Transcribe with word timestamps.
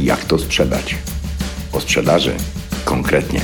Jak 0.00 0.24
to 0.24 0.38
sprzedać? 0.38 0.96
O 1.72 1.80
sprzedaży 1.80 2.36
konkretnie. 2.84 3.40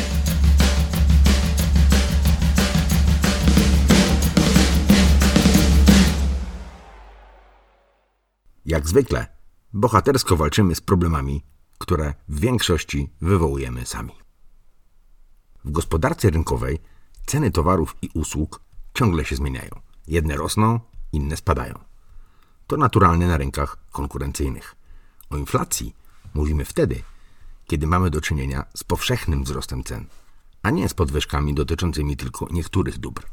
Jak 8.66 8.88
zwykle, 8.88 9.26
bohatersko 9.72 10.36
walczymy 10.36 10.74
z 10.74 10.80
problemami, 10.80 11.42
które 11.78 12.14
w 12.28 12.40
większości 12.40 13.10
wywołujemy 13.20 13.86
sami. 13.86 14.12
W 15.64 15.70
gospodarce 15.70 16.30
rynkowej 16.30 16.78
ceny 17.26 17.50
towarów 17.50 17.96
i 18.02 18.10
usług 18.14 18.60
ciągle 18.94 19.24
się 19.24 19.36
zmieniają. 19.36 19.70
Jedne 20.08 20.36
rosną, 20.36 20.80
inne 21.12 21.36
spadają. 21.36 21.74
To 22.66 22.76
naturalne 22.76 23.26
na 23.26 23.36
rynkach 23.36 23.76
konkurencyjnych. 23.92 24.79
O 25.30 25.36
inflacji 25.36 25.94
mówimy 26.34 26.64
wtedy, 26.64 27.02
kiedy 27.66 27.86
mamy 27.86 28.10
do 28.10 28.20
czynienia 28.20 28.64
z 28.74 28.84
powszechnym 28.84 29.44
wzrostem 29.44 29.84
cen, 29.84 30.06
a 30.62 30.70
nie 30.70 30.88
z 30.88 30.94
podwyżkami 30.94 31.54
dotyczącymi 31.54 32.16
tylko 32.16 32.48
niektórych 32.50 32.98
dóbr. 32.98 33.26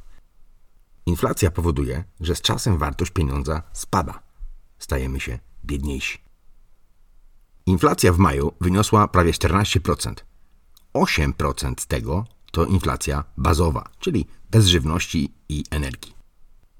Inflacja 1.06 1.52
powoduje, 1.52 2.04
że 2.20 2.36
z 2.36 2.42
czasem 2.42 2.78
wartość 2.78 3.12
pieniądza 3.12 3.64
spada. 3.74 4.24
Stajemy 4.80 5.20
się 5.20 5.40
biedniejsi. 5.66 6.18
Inflacja 7.66 8.14
w 8.14 8.18
maju 8.18 8.54
wyniosła 8.62 9.08
prawie 9.08 9.32
14%. 9.32 10.14
8% 10.94 11.74
z 11.80 11.88
tego 11.88 12.26
to 12.52 12.66
inflacja 12.66 13.24
bazowa, 13.38 13.90
czyli 14.00 14.26
bez 14.52 14.66
żywności 14.66 15.34
i 15.50 15.64
energii. 15.72 16.14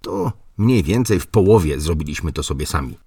To 0.02 0.32
mniej 0.58 0.84
więcej 0.84 1.20
w 1.20 1.28
połowie 1.28 1.80
zrobiliśmy 1.80 2.34
to 2.34 2.44
sobie 2.44 2.66
sami. 2.66 2.98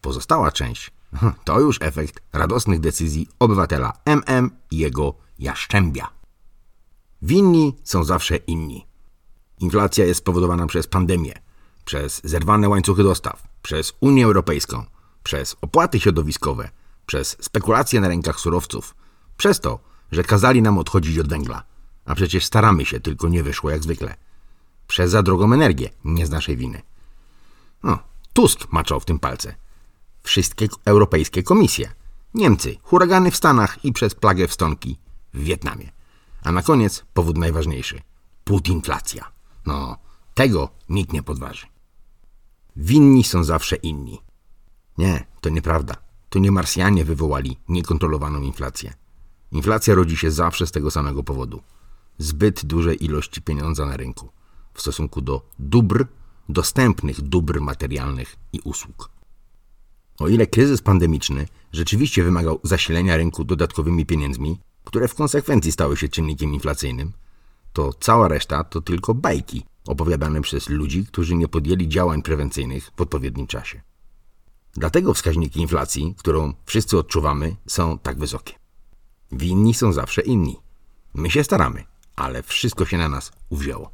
Pozostała 0.00 0.52
część 0.52 0.90
to 1.44 1.60
już 1.60 1.78
efekt 1.80 2.20
radosnych 2.32 2.80
decyzji 2.80 3.28
obywatela 3.38 3.92
MM 4.04 4.50
i 4.70 4.78
jego 4.78 5.14
jaszczębia. 5.38 6.10
Winni 7.22 7.76
są 7.84 8.04
zawsze 8.04 8.36
inni. 8.36 8.86
Inflacja 9.58 10.04
jest 10.04 10.18
spowodowana 10.18 10.66
przez 10.66 10.86
pandemię, 10.86 11.34
przez 11.84 12.20
zerwane 12.24 12.68
łańcuchy 12.68 13.02
dostaw, 13.02 13.42
przez 13.62 13.92
Unię 14.00 14.24
Europejską, 14.24 14.84
przez 15.22 15.56
opłaty 15.60 16.00
środowiskowe, 16.00 16.70
przez 17.06 17.36
spekulacje 17.40 18.00
na 18.00 18.08
rynkach 18.08 18.40
surowców, 18.40 18.94
przez 19.36 19.60
to, 19.60 19.78
że 20.12 20.24
kazali 20.24 20.62
nam 20.62 20.78
odchodzić 20.78 21.18
od 21.18 21.28
węgla, 21.28 21.62
a 22.04 22.14
przecież 22.14 22.44
staramy 22.44 22.84
się, 22.84 23.00
tylko 23.00 23.28
nie 23.28 23.42
wyszło 23.42 23.70
jak 23.70 23.82
zwykle. 23.82 24.14
Przez 24.86 25.10
za 25.10 25.22
drogą 25.22 25.52
energię, 25.52 25.90
nie 26.04 26.26
z 26.26 26.30
naszej 26.30 26.56
winy. 26.56 26.82
No, 27.82 27.98
Tusk 28.32 28.72
maczał 28.72 29.00
w 29.00 29.04
tym 29.04 29.18
palce. 29.18 29.54
Wszystkie 30.28 30.68
europejskie 30.84 31.42
komisje. 31.42 31.92
Niemcy, 32.34 32.76
huragany 32.82 33.30
w 33.30 33.36
Stanach 33.36 33.84
i 33.84 33.92
przez 33.92 34.14
plagę 34.14 34.48
wstonki 34.48 34.98
w 35.34 35.42
Wietnamie. 35.42 35.92
A 36.42 36.52
na 36.52 36.62
koniec 36.62 37.04
powód 37.14 37.38
najważniejszy. 37.38 38.00
Putinflacja. 38.44 39.32
No, 39.66 39.96
tego 40.34 40.68
nikt 40.88 41.12
nie 41.12 41.22
podważy. 41.22 41.66
Winni 42.76 43.24
są 43.24 43.44
zawsze 43.44 43.76
inni. 43.76 44.18
Nie, 44.98 45.26
to 45.40 45.48
nieprawda. 45.48 45.94
To 46.28 46.38
nie 46.38 46.52
Marsjanie 46.52 47.04
wywołali 47.04 47.58
niekontrolowaną 47.68 48.42
inflację. 48.42 48.94
Inflacja 49.52 49.94
rodzi 49.94 50.16
się 50.16 50.30
zawsze 50.30 50.66
z 50.66 50.72
tego 50.72 50.90
samego 50.90 51.22
powodu. 51.22 51.62
Zbyt 52.18 52.64
dużej 52.64 53.04
ilości 53.04 53.42
pieniądza 53.42 53.86
na 53.86 53.96
rynku 53.96 54.28
w 54.74 54.80
stosunku 54.80 55.20
do 55.20 55.42
dóbr, 55.58 56.06
dostępnych 56.48 57.20
dóbr 57.20 57.60
materialnych 57.60 58.36
i 58.52 58.60
usług. 58.64 59.17
O 60.18 60.28
ile 60.28 60.46
kryzys 60.46 60.82
pandemiczny 60.82 61.48
rzeczywiście 61.72 62.24
wymagał 62.24 62.60
zasilenia 62.62 63.16
rynku 63.16 63.44
dodatkowymi 63.44 64.06
pieniędzmi, 64.06 64.60
które 64.84 65.08
w 65.08 65.14
konsekwencji 65.14 65.72
stały 65.72 65.96
się 65.96 66.08
czynnikiem 66.08 66.54
inflacyjnym, 66.54 67.12
to 67.72 67.92
cała 67.92 68.28
reszta 68.28 68.64
to 68.64 68.80
tylko 68.80 69.14
bajki 69.14 69.64
opowiadane 69.86 70.40
przez 70.40 70.68
ludzi, 70.68 71.06
którzy 71.06 71.34
nie 71.34 71.48
podjęli 71.48 71.88
działań 71.88 72.22
prewencyjnych 72.22 72.90
w 72.96 73.00
odpowiednim 73.00 73.46
czasie. 73.46 73.82
Dlatego 74.74 75.14
wskaźniki 75.14 75.60
inflacji, 75.60 76.14
którą 76.18 76.54
wszyscy 76.64 76.98
odczuwamy, 76.98 77.56
są 77.66 77.98
tak 77.98 78.18
wysokie. 78.18 78.54
Winni 79.32 79.74
są 79.74 79.92
zawsze 79.92 80.22
inni. 80.22 80.56
My 81.14 81.30
się 81.30 81.44
staramy, 81.44 81.84
ale 82.16 82.42
wszystko 82.42 82.86
się 82.86 82.98
na 82.98 83.08
nas 83.08 83.32
uwzięło. 83.48 83.90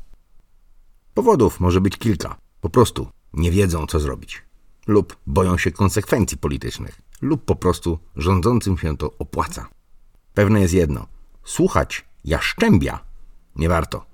Powodów 1.14 1.60
może 1.60 1.80
być 1.80 1.96
kilka. 1.96 2.36
Po 2.60 2.70
prostu 2.70 3.08
nie 3.32 3.50
wiedzą, 3.50 3.86
co 3.86 4.00
zrobić. 4.00 4.42
Lub 4.86 5.16
boją 5.26 5.58
się 5.58 5.70
konsekwencji 5.70 6.38
politycznych. 6.38 7.00
Lub 7.22 7.44
po 7.44 7.56
prostu 7.56 7.98
rządzącym 8.16 8.78
się 8.78 8.96
to 8.96 9.12
opłaca. 9.18 9.68
Pewne 10.34 10.60
jest 10.60 10.74
jedno. 10.74 11.06
Słuchać 11.44 12.04
jaszczębia 12.24 12.98
nie 13.56 13.68
warto, 13.68 14.06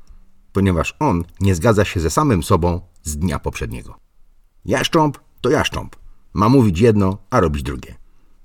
ponieważ 0.53 0.97
on 0.99 1.25
nie 1.41 1.55
zgadza 1.55 1.85
się 1.85 2.01
ze 2.01 2.11
samym 2.11 2.43
sobą 2.43 2.81
z 3.03 3.17
dnia 3.17 3.39
poprzedniego. 3.39 3.99
Jaszcząb 4.65 5.19
to 5.41 5.51
jaszcząb. 5.51 5.97
Ma 6.33 6.49
mówić 6.49 6.81
jedno, 6.81 7.19
a 7.31 7.41
robić 7.41 7.63
drugie. 7.63 7.95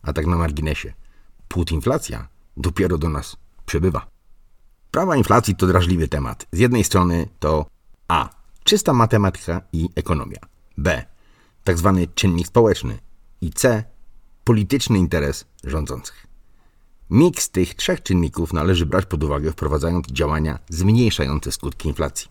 A 0.01 0.13
tak 0.13 0.27
na 0.27 0.35
marginesie. 0.35 0.93
Putinflacja 1.47 2.27
dopiero 2.57 2.97
do 2.97 3.09
nas 3.09 3.37
przybywa. 3.65 4.07
Prawa 4.91 5.15
inflacji 5.15 5.55
to 5.55 5.67
drażliwy 5.67 6.07
temat. 6.07 6.45
Z 6.51 6.59
jednej 6.59 6.83
strony 6.83 7.27
to 7.39 7.65
A. 8.07 8.29
Czysta 8.63 8.93
matematyka 8.93 9.61
i 9.73 9.89
ekonomia. 9.95 10.39
B. 10.77 11.05
Tak 11.65 11.77
zwany 11.77 12.07
czynnik 12.07 12.47
społeczny. 12.47 12.99
I 13.41 13.49
C. 13.51 13.83
Polityczny 14.43 14.97
interes 14.99 15.45
rządzących. 15.63 16.27
Miks 17.09 17.49
tych 17.49 17.75
trzech 17.75 18.03
czynników 18.03 18.53
należy 18.53 18.85
brać 18.85 19.05
pod 19.05 19.23
uwagę, 19.23 19.51
wprowadzając 19.51 20.07
działania 20.07 20.59
zmniejszające 20.69 21.51
skutki 21.51 21.87
inflacji. 21.87 22.29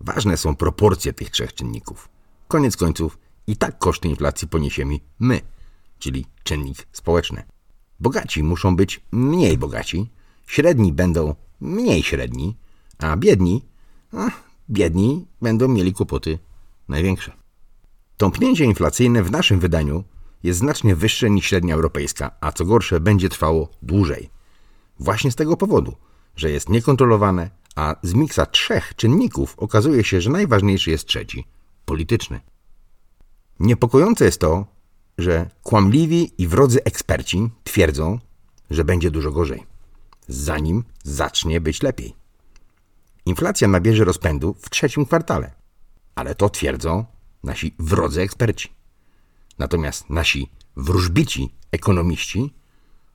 Ważne 0.00 0.36
są 0.36 0.56
proporcje 0.56 1.12
tych 1.12 1.30
trzech 1.30 1.54
czynników. 1.54 2.08
Koniec 2.48 2.76
końców 2.76 3.18
i 3.46 3.56
tak 3.56 3.78
koszty 3.78 4.08
inflacji 4.08 4.48
poniesiemy 4.48 4.98
my, 5.18 5.40
czyli 5.98 6.26
czynnik 6.42 6.86
społeczny. 6.92 7.42
Bogaci 8.00 8.42
muszą 8.42 8.76
być 8.76 9.00
mniej 9.12 9.58
bogaci, 9.58 10.10
średni 10.46 10.92
będą 10.92 11.34
mniej 11.60 12.02
średni, 12.02 12.56
a 12.98 13.16
biedni, 13.16 13.62
biedni 14.70 15.26
będą 15.42 15.68
mieli 15.68 15.92
kłopoty 15.92 16.38
największe. 16.88 17.43
Tąpnięcie 18.16 18.64
inflacyjne 18.64 19.22
w 19.22 19.30
naszym 19.30 19.60
wydaniu 19.60 20.04
jest 20.42 20.58
znacznie 20.58 20.96
wyższe 20.96 21.30
niż 21.30 21.46
średnia 21.46 21.74
europejska, 21.74 22.30
a 22.40 22.52
co 22.52 22.64
gorsze 22.64 23.00
będzie 23.00 23.28
trwało 23.28 23.68
dłużej. 23.82 24.30
Właśnie 24.98 25.30
z 25.30 25.36
tego 25.36 25.56
powodu, 25.56 25.96
że 26.36 26.50
jest 26.50 26.68
niekontrolowane, 26.68 27.50
a 27.76 27.96
z 28.02 28.14
miksa 28.14 28.46
trzech 28.46 28.96
czynników 28.96 29.54
okazuje 29.58 30.04
się, 30.04 30.20
że 30.20 30.30
najważniejszy 30.30 30.90
jest 30.90 31.06
trzeci 31.06 31.44
polityczny. 31.84 32.40
Niepokojące 33.60 34.24
jest 34.24 34.40
to, 34.40 34.66
że 35.18 35.50
kłamliwi 35.62 36.32
i 36.38 36.48
wrodzy 36.48 36.84
eksperci 36.84 37.50
twierdzą, 37.64 38.18
że 38.70 38.84
będzie 38.84 39.10
dużo 39.10 39.32
gorzej, 39.32 39.66
zanim 40.28 40.84
zacznie 41.02 41.60
być 41.60 41.82
lepiej. 41.82 42.14
Inflacja 43.26 43.68
nabierze 43.68 44.04
rozpędu 44.04 44.54
w 44.58 44.70
trzecim 44.70 45.06
kwartale, 45.06 45.54
ale 46.14 46.34
to 46.34 46.50
twierdzą 46.50 47.04
nasi 47.44 47.74
wrodzy 47.78 48.22
eksperci. 48.22 48.68
Natomiast 49.58 50.10
nasi 50.10 50.50
wróżbici 50.76 51.54
ekonomiści 51.72 52.54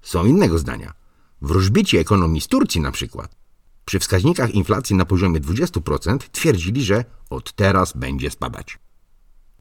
są 0.01 0.25
innego 0.25 0.59
zdania. 0.59 0.94
Wróżbici 1.41 1.97
ekonomii 1.97 2.41
z 2.41 2.47
Turcji 2.47 2.81
na 2.81 2.91
przykład 2.91 3.35
przy 3.85 4.00
wskaźnikach 4.00 4.56
inflacji 4.56 4.95
na 4.95 5.06
poziomie 5.06 5.41
20% 5.41 6.18
twierdzili, 6.18 6.84
że 6.84 7.06
od 7.29 7.53
teraz 7.53 7.94
będzie 7.97 8.31
spadać. 8.31 8.79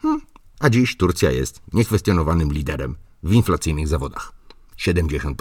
Hmm, 0.02 0.20
a 0.60 0.70
dziś 0.70 0.96
Turcja 0.96 1.30
jest 1.30 1.60
niekwestionowanym 1.72 2.52
liderem 2.52 2.96
w 3.22 3.32
inflacyjnych 3.32 3.88
zawodach 3.88 4.32
70%. 4.78 5.34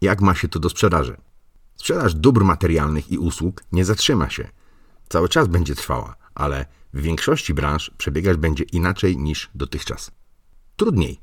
Jak 0.00 0.20
ma 0.20 0.34
się 0.34 0.48
to 0.48 0.58
do 0.58 0.70
sprzedaży? 0.70 1.16
Sprzedaż 1.76 2.14
dóbr 2.14 2.44
materialnych 2.44 3.10
i 3.10 3.18
usług 3.18 3.64
nie 3.72 3.84
zatrzyma 3.84 4.30
się. 4.30 4.48
Cały 5.08 5.28
czas 5.28 5.48
będzie 5.48 5.74
trwała, 5.74 6.16
ale 6.40 6.66
w 6.94 7.00
większości 7.00 7.54
branż 7.54 7.90
przebiegać 7.98 8.36
będzie 8.36 8.64
inaczej 8.64 9.16
niż 9.16 9.50
dotychczas. 9.54 10.10
Trudniej. 10.76 11.20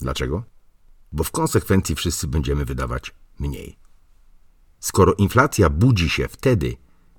Dlaczego? 0.00 0.44
Bo 1.12 1.24
w 1.24 1.30
konsekwencji 1.30 1.94
wszyscy 1.94 2.26
będziemy 2.26 2.64
wydawać 2.64 3.14
mniej. 3.38 3.76
Skoro 4.80 5.14
inflacja 5.14 5.70
budzi 5.70 6.10
się 6.10 6.28
wtedy, 6.28 6.76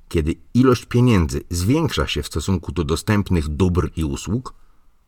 kiedy 0.10 0.36
ilość 0.54 0.86
pieniędzy 0.86 1.42
zwiększa 1.50 2.08
się 2.08 2.24
w 2.24 2.28
stosunku 2.28 2.72
do 2.72 2.84
dostępnych 2.84 3.48
dóbr 3.48 3.92
i 3.96 4.04
usług, 4.04 4.54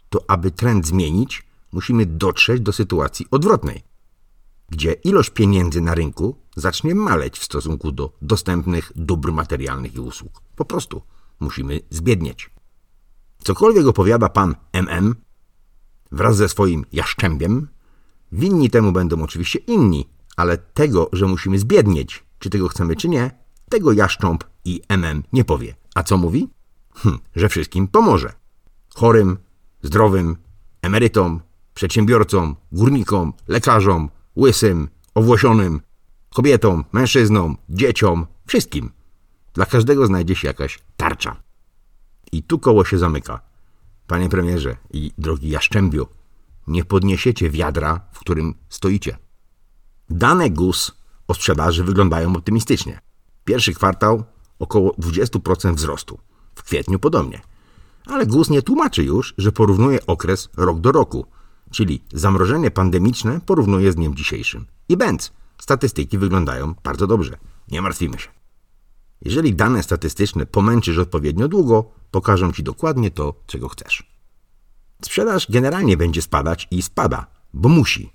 to 0.09 0.25
aby 0.27 0.51
trend 0.51 0.87
zmienić, 0.87 1.43
musimy 1.71 2.05
dotrzeć 2.05 2.61
do 2.61 2.73
sytuacji 2.73 3.27
odwrotnej, 3.31 3.83
gdzie 4.69 4.93
ilość 4.93 5.29
pieniędzy 5.29 5.81
na 5.81 5.95
rynku 5.95 6.37
zacznie 6.55 6.95
maleć 6.95 7.39
w 7.39 7.43
stosunku 7.43 7.91
do 7.91 8.13
dostępnych 8.21 8.91
dóbr 8.95 9.31
materialnych 9.31 9.95
i 9.95 9.99
usług. 9.99 10.41
Po 10.55 10.65
prostu 10.65 11.01
musimy 11.43 11.79
zbiednieć. 11.89 12.49
Cokolwiek 13.43 13.87
opowiada 13.87 14.29
pan 14.29 14.55
MM 14.73 15.15
wraz 16.11 16.37
ze 16.37 16.49
swoim 16.49 16.85
jaszczębiem, 16.91 17.67
Winni 18.33 18.69
temu 18.69 18.91
będą 18.91 19.23
oczywiście 19.23 19.59
inni, 19.59 20.09
ale 20.35 20.57
tego, 20.57 21.09
że 21.13 21.25
musimy 21.25 21.59
zbiednieć, 21.59 22.23
czy 22.39 22.49
tego 22.49 22.67
chcemy, 22.67 22.95
czy 22.95 23.09
nie, 23.09 23.31
tego 23.69 23.91
Jaszcząb 23.91 24.43
i 24.65 24.81
MM 24.89 25.23
nie 25.33 25.45
powie. 25.45 25.75
A 25.95 26.03
co 26.03 26.17
mówi? 26.17 26.49
Hm, 26.95 27.19
że 27.35 27.49
wszystkim 27.49 27.87
pomoże. 27.87 28.33
Chorym, 28.95 29.37
zdrowym, 29.83 30.37
emerytom, 30.81 31.41
przedsiębiorcom, 31.73 32.55
górnikom, 32.71 33.33
lekarzom, 33.47 34.09
łysym, 34.37 34.87
owłosionym, 35.15 35.81
kobietom, 36.35 36.85
mężczyznom, 36.91 37.57
dzieciom, 37.69 38.27
wszystkim. 38.47 38.91
Dla 39.53 39.65
każdego 39.65 40.05
znajdzie 40.07 40.35
się 40.35 40.47
jakaś 40.47 40.79
tarcza. 40.97 41.35
I 42.31 42.43
tu 42.43 42.59
koło 42.59 42.85
się 42.85 42.97
zamyka. 42.97 43.41
Panie 44.07 44.29
premierze 44.29 44.77
i 44.93 45.11
drogi 45.17 45.49
Jaszczębiu, 45.49 46.07
nie 46.67 46.85
podniesiecie 46.85 47.49
wiadra, 47.49 48.01
w 48.11 48.19
którym 48.19 48.55
stoicie. 48.69 49.17
Dane 50.09 50.49
GUS 50.49 50.91
o 51.27 51.33
sprzedaży 51.33 51.83
wyglądają 51.83 52.35
optymistycznie. 52.35 52.99
Pierwszy 53.45 53.73
kwartał 53.73 54.23
około 54.59 54.91
20% 54.91 55.75
wzrostu. 55.75 56.19
W 56.55 56.63
kwietniu 56.63 56.99
podobnie. 56.99 57.41
Ale 58.05 58.25
GUS 58.25 58.49
nie 58.49 58.61
tłumaczy 58.61 59.03
już, 59.03 59.33
że 59.37 59.51
porównuje 59.51 60.05
okres 60.05 60.49
rok 60.57 60.79
do 60.79 60.91
roku, 60.91 61.25
czyli 61.71 62.03
zamrożenie 62.13 62.71
pandemiczne 62.71 63.41
porównuje 63.45 63.91
z 63.91 63.95
dniem 63.95 64.15
dzisiejszym. 64.15 64.65
I 64.89 64.97
bęc, 64.97 65.33
statystyki 65.61 66.17
wyglądają 66.17 66.75
bardzo 66.83 67.07
dobrze. 67.07 67.37
Nie 67.71 67.81
martwimy 67.81 68.19
się. 68.19 68.42
Jeżeli 69.25 69.55
dane 69.55 69.83
statystyczne 69.83 70.45
pomęczysz 70.45 70.97
odpowiednio 70.97 71.47
długo, 71.47 71.91
pokażą 72.11 72.51
ci 72.51 72.63
dokładnie 72.63 73.11
to, 73.11 73.33
czego 73.45 73.69
chcesz. 73.69 74.13
Sprzedaż 75.01 75.51
generalnie 75.51 75.97
będzie 75.97 76.21
spadać 76.21 76.67
i 76.71 76.81
spada, 76.81 77.27
bo 77.53 77.69
musi. 77.69 78.13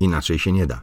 Inaczej 0.00 0.38
się 0.38 0.52
nie 0.52 0.66
da. 0.66 0.82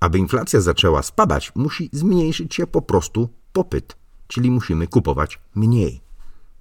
Aby 0.00 0.18
inflacja 0.18 0.60
zaczęła 0.60 1.02
spadać, 1.02 1.52
musi 1.54 1.90
zmniejszyć 1.92 2.54
się 2.54 2.66
po 2.66 2.82
prostu 2.82 3.28
popyt, 3.52 3.96
czyli 4.26 4.50
musimy 4.50 4.86
kupować 4.86 5.38
mniej. 5.54 6.00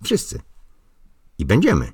Wszyscy. 0.04 0.42
I 1.38 1.45
będziemy. 1.45 1.92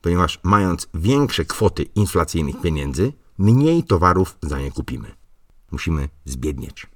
Ponieważ 0.00 0.40
mając 0.42 0.88
większe 0.94 1.44
kwoty 1.44 1.82
inflacyjnych 1.82 2.60
pieniędzy, 2.60 3.12
mniej 3.38 3.84
towarów 3.84 4.38
za 4.42 4.60
nie 4.60 4.72
kupimy. 4.72 5.14
Musimy 5.70 6.08
zbiednieć. 6.24 6.86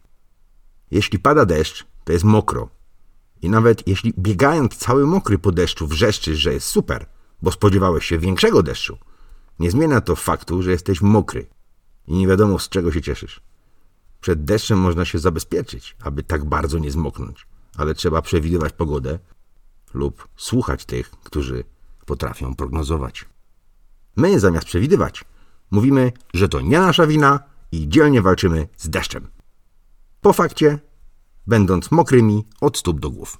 Jeśli 0.90 1.19
pada 1.19 1.46
deszcz, 1.46 1.92
to 2.04 2.12
jest 2.12 2.25
mokro. 2.25 2.69
I 3.43 3.50
nawet 3.50 3.88
jeśli 3.88 4.14
biegając 4.19 4.76
cały 4.76 5.06
mokry 5.06 5.38
po 5.38 5.52
deszczu 5.52 5.87
wrzeszczysz, 5.87 6.38
że 6.38 6.52
jest 6.52 6.66
super, 6.66 7.06
bo 7.43 7.52
spodziewałeś 7.52 8.04
się 8.06 8.19
większego 8.19 8.62
deszczu, 8.62 8.99
nie 9.58 9.70
zmienia 9.70 10.00
to 10.00 10.16
faktu, 10.16 10.62
że 10.62 10.70
jesteś 10.70 11.00
mokry 11.00 11.46
i 12.06 12.14
nie 12.14 12.26
wiadomo 12.26 12.58
z 12.58 12.69
czego 12.69 12.93
się 12.93 13.02
cieszysz. 13.02 13.40
Przed 14.20 14.44
deszczem 14.44 14.78
można 14.78 15.04
się 15.04 15.19
zabezpieczyć, 15.19 15.96
aby 16.02 16.22
tak 16.22 16.44
bardzo 16.44 16.78
nie 16.78 16.90
zmoknąć, 16.90 17.46
ale 17.76 17.94
trzeba 17.94 18.22
przewidywać 18.22 18.72
pogodę 18.72 19.19
lub 19.94 20.28
słuchać 20.37 20.84
tych, 20.84 21.10
którzy 21.10 21.64
potrafią 22.06 22.54
prognozować. 22.54 23.25
My 24.16 24.40
zamiast 24.40 24.66
przewidywać, 24.66 25.25
mówimy, 25.70 26.12
że 26.34 26.49
to 26.49 26.60
nie 26.60 26.81
nasza 26.81 27.06
wina 27.06 27.40
i 27.72 27.88
dzielnie 27.88 28.22
walczymy 28.22 28.69
z 28.76 28.88
deszczem. 28.88 29.28
Po 30.20 30.32
fakcie, 30.32 30.78
będąc 31.47 31.91
mokrymi 31.91 32.44
od 32.61 32.79
stóp 32.79 33.00
do 33.00 33.11
głów. 33.11 33.39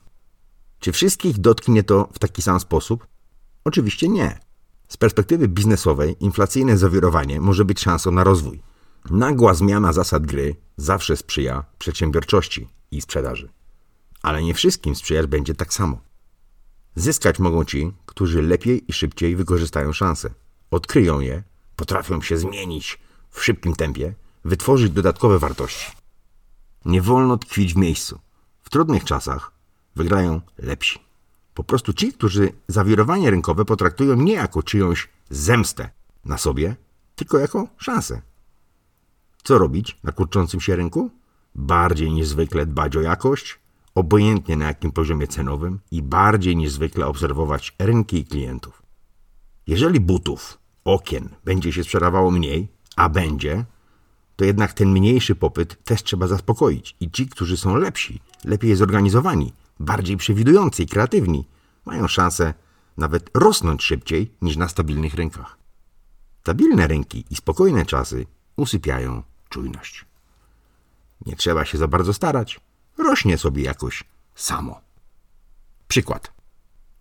Czy 0.81 0.93
wszystkich 0.93 1.39
dotknie 1.39 1.83
to 1.83 2.09
w 2.13 2.19
taki 2.19 2.43
sam 2.43 2.61
sposób? 2.61 3.07
Oczywiście 3.65 4.09
nie. 4.09 4.41
Z 4.89 4.97
perspektywy 4.97 5.49
biznesowej 5.49 6.17
inflacyjne 6.21 6.79
zawirowanie 6.79 7.41
może 7.41 7.65
być 7.65 7.81
szansą 7.81 8.11
na 8.11 8.25
rozwój. 8.25 8.63
Nagła 9.11 9.55
zmiana 9.55 9.93
zasad 9.93 10.27
gry 10.27 10.57
zawsze 10.77 11.17
sprzyja 11.17 11.65
przedsiębiorczości 11.79 12.69
i 12.91 13.01
sprzedaży. 13.01 13.49
Ale 14.23 14.43
nie 14.43 14.55
wszystkim 14.55 14.97
sprzyjać 14.97 15.27
będzie 15.27 15.55
tak 15.55 15.75
samo. 15.75 16.01
Zyskać 16.95 17.39
mogą 17.39 17.65
ci, 17.65 17.93
którzy 18.07 18.43
lepiej 18.43 18.85
i 18.89 18.93
szybciej 18.93 19.37
wykorzystają 19.37 19.93
szanse. 19.93 20.31
Odkryją 20.71 21.21
je, 21.21 21.43
potrafią 21.77 22.23
się 22.23 22.39
zmienić 22.39 22.99
w 23.31 23.45
szybkim 23.45 23.75
tempie, 23.75 24.15
wytworzyć 24.45 24.93
dodatkowe 24.93 25.39
wartości. 25.39 26.02
Nie 26.85 27.03
wolno 27.03 27.39
tkwić 27.39 27.75
w 27.75 27.77
miejscu. 27.77 28.19
W 28.63 28.71
trudnych 28.71 29.05
czasach 29.05 29.53
wygrają 29.97 30.41
lepsi. 30.59 30.99
Po 31.55 31.65
prostu 31.65 31.93
ci, 31.93 32.13
którzy 32.13 32.53
zawirowanie 32.69 33.31
rynkowe 33.31 33.65
potraktują 33.65 34.17
nie 34.17 34.33
jako 34.33 34.63
czyjąś 34.63 35.09
zemstę 35.31 35.91
na 36.25 36.39
sobie, 36.39 36.77
tylko 37.17 37.39
jako 37.39 37.69
szansę. 37.77 38.23
Co 39.43 39.59
robić 39.59 39.99
na 40.03 40.13
kurczącym 40.13 40.61
się 40.61 40.77
rynku? 40.77 41.11
Bardziej 41.55 42.13
niż 42.13 42.29
zwykle 42.29 42.67
dbać 42.67 42.97
o 42.97 43.01
jakość, 43.01 43.59
obojętnie 43.95 44.57
na 44.57 44.65
jakim 44.65 44.93
poziomie 44.93 45.27
cenowym 45.27 45.81
i 45.91 46.03
bardziej 46.03 46.57
niż 46.57 46.73
zwykle 46.73 47.07
obserwować 47.07 47.75
rynki 47.79 48.17
i 48.17 48.25
klientów. 48.25 48.83
Jeżeli 49.67 50.01
butów, 50.01 50.59
okien 50.85 51.29
będzie 51.45 51.73
się 51.73 51.85
sprzedawało 51.85 52.31
mniej, 52.31 52.69
a 52.97 53.09
będzie, 53.09 53.65
to 54.43 54.47
jednak 54.47 54.73
ten 54.73 54.93
mniejszy 54.93 55.35
popyt 55.35 55.85
też 55.85 56.03
trzeba 56.03 56.27
zaspokoić 56.27 56.97
i 57.01 57.11
ci, 57.11 57.29
którzy 57.29 57.57
są 57.57 57.77
lepsi, 57.77 58.21
lepiej 58.45 58.77
zorganizowani, 58.77 59.53
bardziej 59.81 60.17
przewidujący 60.17 60.83
i 60.83 60.87
kreatywni, 60.87 61.49
mają 61.85 62.09
szansę 62.09 62.55
nawet 62.97 63.31
rosnąć 63.35 63.83
szybciej 63.83 64.33
niż 64.43 64.57
na 64.57 64.69
stabilnych 64.69 65.15
rynkach. 65.15 65.59
Stabilne 66.41 66.87
rynki 66.87 67.25
i 67.31 67.37
spokojne 67.37 67.87
czasy 67.87 68.27
usypiają 68.57 69.23
czujność. 69.49 70.05
Nie 71.27 71.37
trzeba 71.37 71.65
się 71.65 71.79
za 71.79 71.89
bardzo 71.89 72.13
starać, 72.13 72.61
rośnie 72.99 73.39
sobie 73.39 73.63
jakoś 73.63 74.05
samo. 74.35 74.81
Przykład. 75.89 76.33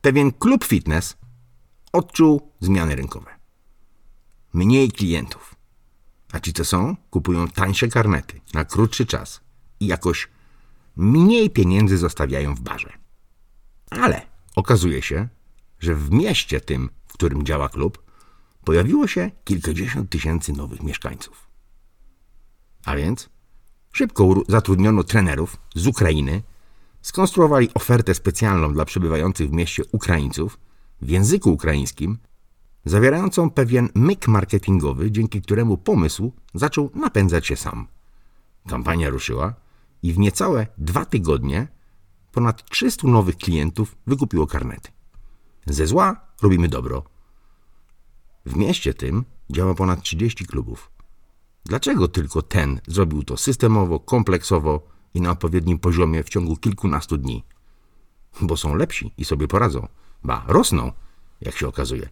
Pewien 0.01 0.31
klub 0.31 0.63
fitness 0.65 1.17
odczuł 1.91 2.51
zmiany 2.59 2.95
rynkowe. 2.95 3.31
Mniej 4.53 4.91
klientów. 4.91 5.60
A 6.31 6.39
ci 6.39 6.54
co 6.54 6.66
są, 6.66 6.95
kupują 7.10 7.48
tańsze 7.48 7.88
karnety 7.88 8.42
na 8.54 8.66
krótszy 8.66 9.06
czas 9.06 9.42
i 9.80 9.88
jakoś 9.88 10.30
mniej 10.95 11.50
pieniędzy 11.50 11.98
zostawiają 11.98 12.56
w 12.56 12.62
barze. 12.62 12.94
Ale 13.89 14.22
okazuje 14.56 15.01
się, 15.01 15.28
że 15.80 15.95
w 15.95 16.12
mieście 16.12 16.62
tym, 16.62 16.89
w 17.07 17.13
którym 17.13 17.45
działa 17.45 17.69
klub, 17.69 18.04
pojawiło 18.63 19.07
się 19.07 19.31
kilkadziesiąt 19.44 20.09
tysięcy 20.09 20.54
nowych 20.54 20.83
mieszkańców. 20.83 21.47
A 22.85 22.95
więc 22.95 23.30
szybko 23.92 24.44
zatrudniono 24.50 25.04
trenerów 25.04 25.57
z 25.76 25.88
Ukrainy, 25.88 26.44
skonstruowali 27.02 27.69
ofertę 27.73 28.14
specjalną 28.14 28.73
dla 28.73 28.85
przebywających 28.85 29.50
w 29.50 29.54
mieście 29.54 29.83
Ukraińców 29.92 30.59
w 31.02 31.09
języku 31.09 31.54
ukraińskim, 31.54 32.18
zawierającą 32.85 33.50
pewien 33.50 33.90
myk 33.95 34.28
marketingowy, 34.28 35.11
dzięki 35.11 35.42
któremu 35.42 35.78
pomysł 35.78 36.31
zaczął 36.54 36.92
napędzać 36.95 37.47
się 37.47 37.56
sam. 37.56 37.88
Kampania 38.68 39.09
ruszyła 39.09 39.54
i 40.04 40.14
w 40.14 40.19
niecałe 40.19 40.68
dwa 40.78 41.06
tygodnie 41.06 41.68
ponad 42.31 42.69
300 42.69 43.07
nowych 43.07 43.38
klientów 43.38 43.95
wykupiło 44.07 44.47
karnety. 44.47 44.92
Ze 45.66 45.88
zła 45.88 46.21
robimy 46.42 46.68
dobro. 46.68 47.04
W 48.45 48.56
mieście 48.56 48.94
tym 48.94 49.26
działa 49.50 49.73
ponad 49.73 50.02
30 50.02 50.45
klubów. 50.45 50.92
Dlaczego 51.66 52.07
tylko 52.07 52.42
ten 52.42 52.81
zrobił 52.88 53.23
to 53.23 53.38
systemowo, 53.38 54.00
kompleksowo 54.00 54.88
i 55.14 55.21
na 55.21 55.31
odpowiednim 55.31 55.80
poziomie 55.80 56.23
w 56.23 56.30
ciągu 56.30 56.57
kilkunastu 56.57 57.18
dni? 57.18 57.44
Bo 58.42 58.57
są 58.57 58.76
lepsi 58.76 59.14
i 59.18 59.26
sobie 59.26 59.47
poradzą. 59.47 59.88
Ba, 60.23 60.45
rosną, 60.47 60.92
jak 61.42 61.57
się 61.57 61.68
okazuje. 61.68 62.09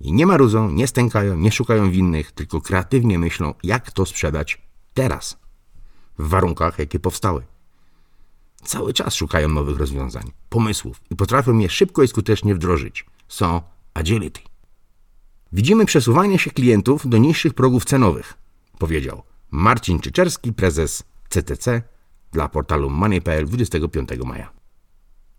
I 0.00 0.12
nie 0.12 0.26
marudzą, 0.26 0.70
nie 0.70 0.86
stękają, 0.86 1.36
nie 1.36 1.52
szukają 1.52 1.90
winnych, 1.90 2.32
tylko 2.32 2.60
kreatywnie 2.60 3.18
myślą, 3.18 3.54
jak 3.62 3.90
to 3.90 4.06
sprzedać 4.06 4.62
teraz, 4.94 5.38
w 6.18 6.28
warunkach, 6.28 6.78
jakie 6.78 7.00
powstały. 7.00 7.42
Cały 8.64 8.92
czas 8.92 9.14
szukają 9.14 9.48
nowych 9.48 9.78
rozwiązań, 9.78 10.32
pomysłów 10.48 11.00
i 11.10 11.16
potrafią 11.16 11.58
je 11.58 11.68
szybko 11.68 12.02
i 12.02 12.08
skutecznie 12.08 12.54
wdrożyć. 12.54 13.06
Są 13.28 13.62
agility. 13.94 14.40
Widzimy 15.52 15.86
przesuwanie 15.86 16.38
się 16.38 16.50
klientów 16.50 17.08
do 17.08 17.18
niższych 17.18 17.54
progów 17.54 17.84
cenowych, 17.84 18.34
powiedział 18.78 19.22
Marcin 19.50 20.00
Czyczerski, 20.00 20.52
prezes 20.52 21.02
CTC 21.28 21.82
dla 22.32 22.48
portalu 22.48 22.90
Money.pl 22.90 23.46
25 23.46 24.08
maja. 24.24 24.52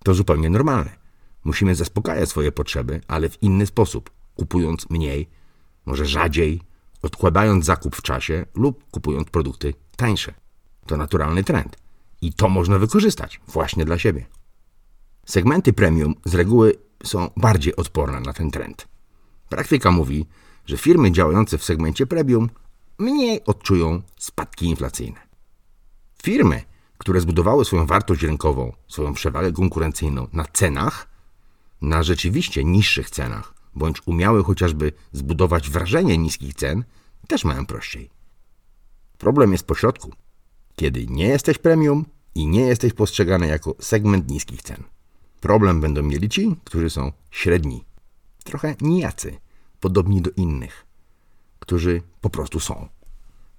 To 0.04 0.14
zupełnie 0.14 0.50
normalne. 0.50 0.96
Musimy 1.44 1.76
zaspokajać 1.76 2.30
swoje 2.30 2.52
potrzeby, 2.52 3.02
ale 3.08 3.30
w 3.30 3.44
inny 3.44 3.66
sposób, 3.66 4.10
kupując 4.38 4.90
mniej, 4.90 5.30
może 5.86 6.06
rzadziej, 6.06 6.62
odkładając 7.02 7.66
zakup 7.66 7.96
w 7.96 8.02
czasie 8.02 8.46
lub 8.56 8.84
kupując 8.92 9.30
produkty 9.30 9.74
tańsze. 9.96 10.34
To 10.86 10.98
naturalny 10.98 11.44
trend 11.44 11.78
i 12.22 12.34
to 12.34 12.50
można 12.50 12.80
wykorzystać 12.80 13.42
właśnie 13.48 13.86
dla 13.86 13.98
siebie. 13.98 14.26
Segmenty 15.26 15.74
premium 15.74 16.16
z 16.26 16.36
reguły 16.36 16.76
są 17.04 17.30
bardziej 17.38 17.76
odporne 17.76 18.20
na 18.20 18.34
ten 18.34 18.52
trend. 18.52 18.88
Praktyka 19.50 19.92
mówi, 19.92 20.26
że 20.66 20.78
firmy 20.78 21.12
działające 21.12 21.58
w 21.58 21.64
segmencie 21.64 22.08
premium 22.08 22.50
mniej 23.00 23.46
odczują 23.46 24.02
spadki 24.18 24.66
inflacyjne. 24.66 25.20
Firmy, 26.24 26.62
które 26.98 27.22
zbudowały 27.22 27.66
swoją 27.66 27.86
wartość 27.86 28.22
rynkową, 28.22 28.74
swoją 28.88 29.14
przewagę 29.14 29.52
konkurencyjną 29.52 30.28
na 30.34 30.46
cenach, 30.54 31.08
na 31.82 32.04
rzeczywiście 32.04 32.64
niższych 32.64 33.10
cenach, 33.10 33.54
bądź 33.78 34.08
umiały 34.08 34.44
chociażby 34.44 34.92
zbudować 35.12 35.70
wrażenie 35.70 36.18
niskich 36.18 36.54
cen, 36.54 36.84
też 37.28 37.46
mają 37.46 37.66
prościej. 37.66 38.10
Problem 39.18 39.52
jest 39.52 39.68
pośrodku, 39.68 40.12
kiedy 40.76 41.06
nie 41.08 41.28
jesteś 41.28 41.58
premium 41.58 42.06
i 42.36 42.48
nie 42.48 42.62
jesteś 42.62 42.94
postrzegany 42.94 43.48
jako 43.48 43.76
segment 43.80 44.30
niskich 44.30 44.62
cen. 44.62 44.84
Problem 45.42 45.82
będą 45.82 46.04
mieli 46.04 46.30
ci, 46.30 46.56
którzy 46.64 46.90
są 46.90 47.12
średni, 47.32 47.84
trochę 48.44 48.76
nijacy, 48.82 49.38
podobni 49.80 50.22
do 50.22 50.32
innych, 50.38 50.86
którzy 51.60 52.02
po 52.22 52.30
prostu 52.30 52.60
są, 52.60 52.88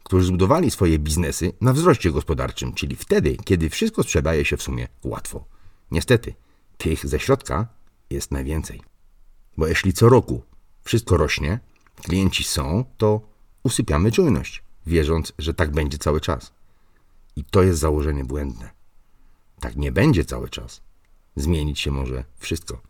którzy 0.02 0.26
zbudowali 0.26 0.70
swoje 0.70 0.98
biznesy 0.98 1.52
na 1.60 1.72
wzroście 1.72 2.12
gospodarczym, 2.12 2.72
czyli 2.72 2.96
wtedy, 2.96 3.36
kiedy 3.44 3.70
wszystko 3.70 4.02
sprzedaje 4.02 4.44
się 4.44 4.56
w 4.56 4.62
sumie 4.62 4.88
łatwo. 5.04 5.44
Niestety, 5.90 6.34
tych 6.78 7.06
ze 7.06 7.20
środka 7.20 7.66
jest 8.10 8.30
najwięcej. 8.30 8.80
Bo 9.58 9.66
jeśli 9.66 9.92
co 9.92 10.08
roku 10.08 10.42
wszystko 10.84 11.16
rośnie, 11.16 11.60
klienci 12.02 12.44
są, 12.44 12.84
to 12.96 13.20
usypiamy 13.62 14.12
czujność, 14.12 14.62
wierząc, 14.86 15.32
że 15.38 15.54
tak 15.54 15.70
będzie 15.70 15.98
cały 15.98 16.20
czas. 16.20 16.52
I 17.36 17.44
to 17.44 17.62
jest 17.62 17.80
założenie 17.80 18.24
błędne. 18.24 18.70
Tak 19.60 19.76
nie 19.76 19.92
będzie 19.92 20.24
cały 20.24 20.48
czas. 20.48 20.80
Zmienić 21.36 21.80
się 21.80 21.90
może 21.90 22.24
wszystko. 22.36 22.80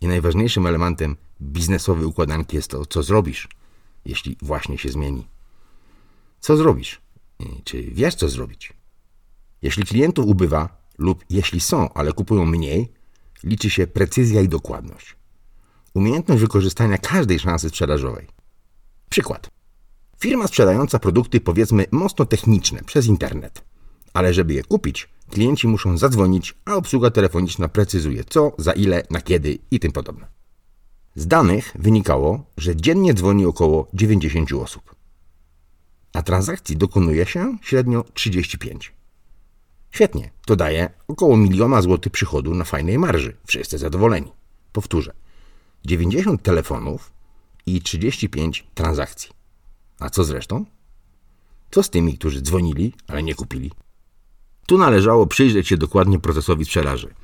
I 0.00 0.06
najważniejszym 0.06 0.66
elementem 0.66 1.16
biznesowej 1.42 2.04
układanki 2.04 2.56
jest 2.56 2.70
to, 2.70 2.86
co 2.86 3.02
zrobisz, 3.02 3.48
jeśli 4.04 4.36
właśnie 4.42 4.78
się 4.78 4.88
zmieni. 4.88 5.26
Co 6.40 6.56
zrobisz? 6.56 7.00
Czy 7.64 7.82
wiesz, 7.82 8.14
co 8.14 8.28
zrobić? 8.28 8.72
Jeśli 9.62 9.84
klientów 9.84 10.26
ubywa, 10.26 10.88
lub 10.98 11.24
jeśli 11.30 11.60
są, 11.60 11.92
ale 11.92 12.12
kupują 12.12 12.46
mniej, 12.46 12.92
liczy 13.44 13.70
się 13.70 13.86
precyzja 13.86 14.40
i 14.40 14.48
dokładność. 14.48 15.16
Umiejętność 15.96 16.40
wykorzystania 16.40 16.98
każdej 16.98 17.38
szansy 17.38 17.68
sprzedażowej. 17.68 18.26
Przykład. 19.10 19.50
Firma 20.18 20.46
sprzedająca 20.46 20.98
produkty, 20.98 21.40
powiedzmy, 21.40 21.84
mocno 21.90 22.24
techniczne 22.24 22.82
przez 22.82 23.06
internet. 23.06 23.64
Ale 24.12 24.34
żeby 24.34 24.54
je 24.54 24.62
kupić, 24.62 25.08
klienci 25.30 25.68
muszą 25.68 25.98
zadzwonić, 25.98 26.54
a 26.64 26.74
obsługa 26.74 27.10
telefoniczna 27.10 27.68
precyzuje 27.68 28.24
co, 28.24 28.52
za 28.58 28.72
ile, 28.72 29.02
na 29.10 29.20
kiedy 29.20 29.58
i 29.70 29.80
tym 29.80 29.92
podobne. 29.92 30.26
Z 31.14 31.26
danych 31.26 31.72
wynikało, 31.78 32.44
że 32.56 32.76
dziennie 32.76 33.14
dzwoni 33.14 33.46
około 33.46 33.88
90 33.94 34.52
osób, 34.52 34.94
a 36.12 36.22
transakcji 36.22 36.76
dokonuje 36.76 37.26
się 37.26 37.58
średnio 37.62 38.04
35. 38.14 38.92
Świetnie, 39.90 40.30
to 40.46 40.56
daje 40.56 40.90
około 41.08 41.36
miliona 41.36 41.82
złotych 41.82 42.12
przychodu 42.12 42.54
na 42.54 42.64
fajnej 42.64 42.98
marży. 42.98 43.36
Wszyscy 43.46 43.78
zadowoleni. 43.78 44.32
Powtórzę. 44.72 45.25
90 45.86 46.42
telefonów 46.42 47.12
i 47.66 47.82
35 47.82 48.66
transakcji. 48.74 49.30
A 50.00 50.10
co 50.10 50.24
z 50.24 50.30
resztą? 50.30 50.64
Co 51.70 51.82
z 51.82 51.90
tymi, 51.90 52.18
którzy 52.18 52.42
dzwonili, 52.42 52.94
ale 53.08 53.22
nie 53.22 53.34
kupili? 53.34 53.72
Tu 54.66 54.78
należało 54.78 55.26
przyjrzeć 55.26 55.68
się 55.68 55.76
dokładnie 55.76 56.18
procesowi 56.18 56.64
sprzedaży. 56.64 57.14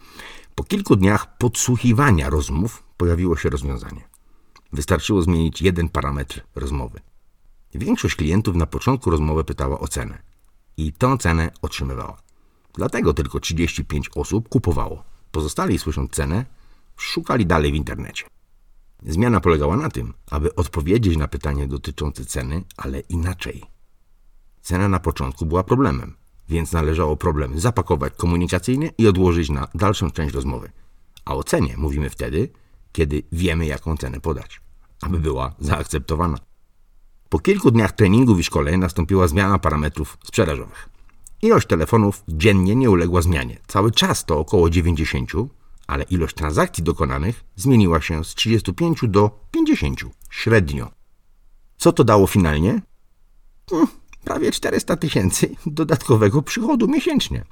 Po 0.55 0.65
kilku 0.65 0.97
dniach 0.97 1.39
podsłuchiwania 1.39 2.31
rozmów 2.31 2.83
pojawiło 2.97 3.37
się 3.37 3.51
rozwiązanie. 3.51 4.09
Wystarczyło 4.73 5.23
zmienić 5.23 5.63
jeden 5.63 5.89
parametr 5.89 6.41
rozmowy. 6.55 7.01
Większość 7.75 8.15
klientów 8.15 8.57
na 8.57 8.67
początku 8.67 9.11
rozmowy 9.11 9.45
pytała 9.45 9.81
o 9.81 9.89
cenę 9.89 10.23
i 10.77 10.93
tę 10.93 11.19
cenę 11.19 11.51
otrzymywała. 11.63 12.23
Dlatego 12.75 13.15
tylko 13.15 13.41
35 13.41 14.11
osób 14.15 14.49
kupowało. 14.49 15.05
Pozostali, 15.33 15.79
słysząc 15.79 16.11
cenę, 16.11 16.45
szukali 16.97 17.47
dalej 17.47 17.73
w 17.73 17.75
internecie. 17.75 18.25
Zmiana 19.07 19.41
polegała 19.41 19.77
na 19.77 19.91
tym, 19.91 20.15
aby 20.31 20.55
odpowiedzieć 20.55 21.17
na 21.17 21.29
pytanie 21.29 21.69
dotyczące 21.69 22.25
ceny, 22.25 22.65
ale 22.77 23.01
inaczej. 23.01 23.63
Cena 24.61 24.89
na 24.89 25.01
początku 25.01 25.47
była 25.47 25.65
problemem, 25.65 26.15
więc 26.49 26.73
należało 26.73 27.17
problem 27.17 27.61
zapakować 27.61 28.13
komunikacyjnie 28.17 28.91
i 28.99 29.07
odłożyć 29.09 29.51
na 29.51 29.69
dalszą 29.75 30.11
część 30.11 30.35
rozmowy. 30.35 30.71
A 31.25 31.35
o 31.35 31.45
cenie 31.45 31.77
mówimy 31.77 32.11
wtedy, 32.11 32.49
kiedy 32.93 33.23
wiemy, 33.33 33.67
jaką 33.67 33.97
cenę 33.97 34.21
podać, 34.21 34.61
aby 35.01 35.21
była 35.21 35.55
zaakceptowana. 35.59 36.39
Po 37.29 37.39
kilku 37.39 37.71
dniach 37.71 37.93
treningów 37.93 38.39
i 38.39 38.45
szkoleń 38.45 38.81
nastąpiła 38.81 39.29
zmiana 39.29 39.59
parametrów 39.59 40.19
sprzedażowych. 40.25 40.89
Ilość 41.43 41.67
telefonów 41.67 42.23
dziennie 42.29 42.77
nie 42.77 42.91
uległa 42.91 43.23
zmianie. 43.23 43.59
Cały 43.67 43.91
czas 43.91 44.25
to 44.25 44.39
około 44.39 44.71
90, 44.71 45.33
ale 45.93 46.05
ilość 46.05 46.35
transakcji 46.35 46.85
dokonanych 46.85 47.45
zmieniła 47.57 48.01
się 48.01 48.25
z 48.25 48.35
35 48.35 48.99
do 49.03 49.41
50 49.51 50.01
średnio. 50.31 50.91
Co 51.77 51.93
to 51.93 52.05
dało 52.05 52.27
finalnie? 52.27 52.83
Hmm, 53.71 53.89
prawie 54.25 54.53
400 54.53 54.97
tysięcy 54.97 55.55
dodatkowego 55.67 56.43
przychodu 56.43 56.89
miesięcznie. 56.89 57.45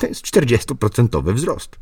To 0.00 0.06
jest 0.06 0.24
40% 0.24 1.34
wzrost. 1.34 1.78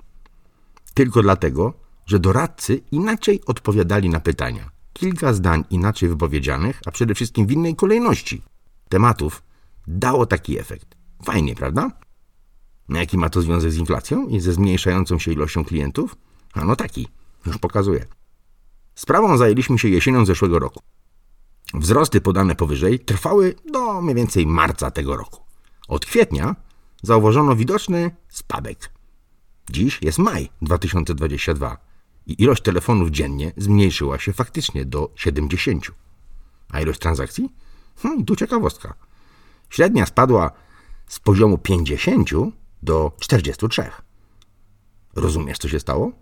Tylko 0.94 1.22
dlatego, 1.22 1.74
że 2.06 2.18
doradcy 2.18 2.80
inaczej 2.90 3.40
odpowiadali 3.46 4.08
na 4.08 4.20
pytania. 4.20 4.70
Kilka 4.92 5.32
zdań 5.32 5.64
inaczej 5.70 6.08
wypowiedzianych, 6.08 6.80
a 6.86 6.90
przede 6.90 7.14
wszystkim 7.14 7.46
w 7.46 7.52
innej 7.52 7.76
kolejności 7.76 8.42
tematów 8.88 9.42
dało 9.86 10.26
taki 10.26 10.58
efekt. 10.58 10.96
Fajnie, 11.24 11.54
prawda? 11.54 11.90
Jaki 12.88 13.18
ma 13.18 13.30
to 13.30 13.42
związek 13.42 13.72
z 13.72 13.76
inflacją 13.76 14.28
i 14.28 14.40
ze 14.40 14.52
zmniejszającą 14.52 15.18
się 15.18 15.32
ilością 15.32 15.64
klientów? 15.64 16.16
A 16.52 16.64
no 16.64 16.76
taki, 16.76 17.08
już 17.46 17.58
pokazuję. 17.58 18.06
Sprawą 18.94 19.36
zajęliśmy 19.36 19.78
się 19.78 19.88
jesienią 19.88 20.24
zeszłego 20.24 20.58
roku. 20.58 20.80
Wzrosty 21.74 22.20
podane 22.20 22.54
powyżej 22.54 23.00
trwały 23.00 23.54
do 23.72 24.02
mniej 24.02 24.14
więcej 24.14 24.46
marca 24.46 24.90
tego 24.90 25.16
roku. 25.16 25.42
Od 25.88 26.06
kwietnia 26.06 26.56
zauważono 27.02 27.56
widoczny 27.56 28.10
spadek. 28.28 28.90
Dziś 29.70 29.98
jest 30.02 30.18
maj 30.18 30.48
2022 30.62 31.78
i 32.26 32.42
ilość 32.42 32.62
telefonów 32.62 33.10
dziennie 33.10 33.52
zmniejszyła 33.56 34.18
się 34.18 34.32
faktycznie 34.32 34.84
do 34.84 35.10
70. 35.14 35.86
A 36.70 36.80
ilość 36.80 37.00
transakcji? 37.00 37.48
Hmm, 37.96 38.24
tu 38.24 38.36
ciekawostka. 38.36 38.94
Średnia 39.70 40.06
spadła 40.06 40.50
z 41.08 41.20
poziomu 41.20 41.58
50 41.58 42.30
do 42.84 43.12
43. 43.20 43.82
Rozumiesz, 45.16 45.58
co 45.58 45.68
się 45.68 45.80
stało? 45.80 46.12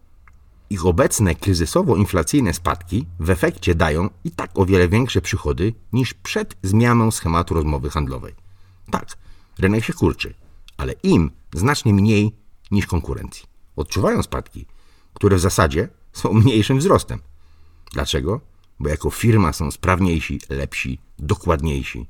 Ich 0.70 0.86
obecne 0.86 1.34
kryzysowo-inflacyjne 1.34 2.52
spadki 2.52 3.06
w 3.20 3.30
efekcie 3.30 3.74
dają 3.74 4.10
i 4.24 4.30
tak 4.30 4.50
o 4.58 4.66
wiele 4.66 4.88
większe 4.88 5.20
przychody 5.20 5.74
niż 5.92 6.14
przed 6.14 6.56
zmianą 6.62 7.10
schematu 7.10 7.54
rozmowy 7.54 7.90
handlowej. 7.90 8.34
Tak, 8.90 9.06
rynek 9.58 9.84
się 9.84 9.92
kurczy, 9.92 10.34
ale 10.76 10.92
im 10.92 11.30
znacznie 11.54 11.94
mniej 11.94 12.36
niż 12.70 12.86
konkurencji. 12.86 13.44
Odczuwają 13.76 14.22
spadki, 14.22 14.66
które 15.14 15.36
w 15.36 15.40
zasadzie 15.40 15.88
są 16.12 16.32
mniejszym 16.32 16.78
wzrostem. 16.78 17.20
Dlaczego? 17.92 18.40
Bo 18.80 18.88
jako 18.88 19.10
firma 19.10 19.52
są 19.52 19.70
sprawniejsi, 19.70 20.40
lepsi, 20.48 20.98
dokładniejsi, 21.18 22.08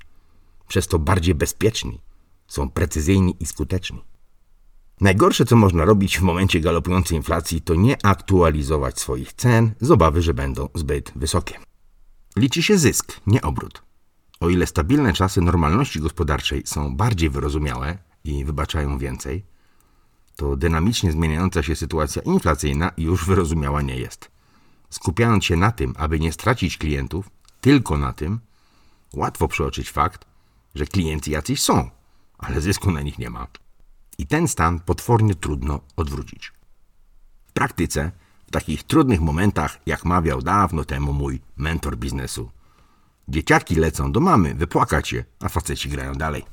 przez 0.69 0.87
to 0.87 0.99
bardziej 0.99 1.35
bezpieczni, 1.35 2.01
są 2.47 2.71
precyzyjni 2.71 3.37
i 3.41 3.47
skuteczni. 3.47 4.12
Najgorsze, 5.03 5.45
co 5.45 5.57
można 5.57 5.85
robić 5.85 6.19
w 6.19 6.23
momencie 6.23 6.61
galopującej 6.61 7.17
inflacji, 7.17 7.61
to 7.61 7.75
nie 7.75 8.07
aktualizować 8.07 9.01
swoich 9.01 9.33
cen 9.33 9.75
z 9.81 9.91
obawy, 9.91 10.23
że 10.23 10.35
będą 10.35 10.69
zbyt 10.75 11.13
wysokie. 11.17 11.59
Liczy 12.37 12.63
się 12.63 12.79
zysk, 12.79 13.21
nie 13.27 13.43
obrót. 13.43 13.83
O 14.41 14.49
ile 14.49 14.67
stabilne 14.67 15.13
czasy 15.13 15.41
normalności 15.41 16.01
gospodarczej 16.01 16.63
są 16.67 16.97
bardziej 16.97 17.31
wyrozumiałe 17.31 17.99
i 18.25 18.45
wybaczają 18.45 18.99
więcej, 18.99 19.45
to 20.37 20.57
dynamicznie 20.57 21.13
zmieniająca 21.13 21.63
się 21.63 21.77
sytuacja 21.77 22.23
inflacyjna 22.23 22.91
już 22.99 23.27
wyrozumiała 23.27 23.83
nie 23.83 23.99
jest. 23.99 24.31
Skupiając 24.91 25.45
się 25.45 25.57
na 25.57 25.73
tym, 25.73 25.95
aby 25.99 26.21
nie 26.21 26.33
stracić 26.33 26.79
klientów, 26.79 27.31
tylko 27.61 27.99
na 27.99 28.13
tym, 28.13 28.41
łatwo 29.15 29.49
przeoczyć 29.49 29.91
fakt, 29.91 30.27
że 30.75 30.87
klienci 30.87 31.31
jacyś 31.31 31.63
są, 31.63 31.91
ale 32.39 32.61
zysku 32.61 32.91
na 32.91 33.03
nich 33.03 33.19
nie 33.19 33.31
ma. 33.31 33.47
I 34.19 34.27
ten 34.27 34.49
stan 34.49 34.81
potwornie 34.81 35.35
trudno 35.35 35.81
odwrócić. 35.97 36.53
W 37.47 37.53
praktyce, 37.53 38.11
w 38.47 38.51
takich 38.51 38.83
trudnych 38.83 39.21
momentach, 39.21 39.79
jak 39.87 40.05
mawiał 40.05 40.43
dawno 40.43 40.85
temu 40.85 41.13
mój 41.13 41.41
mentor 41.57 41.97
biznesu, 41.97 42.51
dzieciaki 43.29 43.75
lecą 43.75 44.13
do 44.13 44.21
mamy 44.21 44.55
wypłakać 44.55 45.13
je, 45.13 45.25
a 45.41 45.49
faceci 45.49 45.89
grają 45.89 46.15
dalej. 46.15 46.45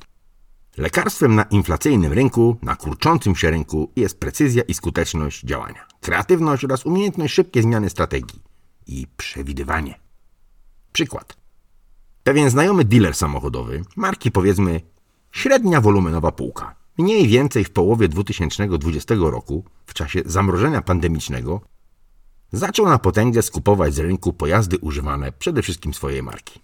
Lekarstwem 0.77 1.35
na 1.35 1.43
inflacyjnym 1.43 2.13
rynku, 2.13 2.57
na 2.61 2.75
kurczącym 2.75 3.35
się 3.35 3.51
rynku 3.51 3.91
jest 3.95 4.19
precyzja 4.19 4.63
i 4.63 4.73
skuteczność 4.73 5.43
działania, 5.43 5.87
kreatywność 6.01 6.65
oraz 6.65 6.85
umiejętność 6.85 7.33
szybkiej 7.33 7.63
zmiany 7.63 7.89
strategii 7.89 8.41
i 8.87 9.07
przewidywanie. 9.17 9.99
Przykład. 10.91 11.37
Pewien 12.23 12.49
znajomy 12.49 12.85
dealer 12.85 13.15
samochodowy, 13.15 13.83
marki 13.95 14.31
powiedzmy 14.31 14.81
średnia 15.31 15.81
wolumenowa 15.81 16.31
półka, 16.31 16.75
mniej 16.99 17.27
więcej 17.27 17.65
w 17.65 17.69
połowie 17.69 18.07
2020 18.07 19.15
roku, 19.19 19.63
w 19.85 19.93
czasie 19.93 20.21
zamrożenia 20.25 20.81
pandemicznego, 20.81 21.61
zaczął 22.51 22.85
na 22.85 22.99
potęgę 22.99 23.41
skupować 23.41 23.93
z 23.93 23.99
rynku 23.99 24.33
pojazdy 24.33 24.77
używane 24.77 25.31
przede 25.31 25.61
wszystkim 25.61 25.93
swojej 25.93 26.23
marki. 26.23 26.59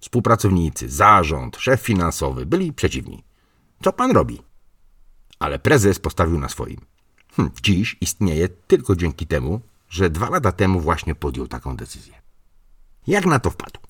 Współpracownicy, 0.00 0.88
zarząd, 0.88 1.56
szef 1.56 1.80
finansowy 1.80 2.46
byli 2.46 2.72
przeciwni. 2.72 3.24
Co 3.84 3.92
pan 3.92 4.10
robi? 4.10 4.42
Ale 5.38 5.58
prezes 5.58 5.98
postawił 5.98 6.38
na 6.38 6.48
swoim. 6.48 6.80
Hm, 7.36 7.50
dziś 7.62 7.96
istnieje 8.00 8.48
tylko 8.48 8.96
dzięki 8.96 9.26
temu, 9.26 9.60
że 9.88 10.10
dwa 10.10 10.30
lata 10.30 10.52
temu 10.52 10.80
właśnie 10.80 11.14
podjął 11.14 11.48
taką 11.48 11.76
decyzję. 11.76 12.14
Jak 13.06 13.26
na 13.26 13.38
to 13.38 13.50
wpadł? 13.50 13.80